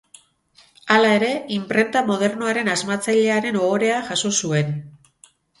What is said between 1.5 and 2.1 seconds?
inprenta